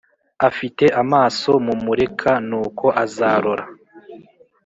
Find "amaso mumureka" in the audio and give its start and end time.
1.01-2.31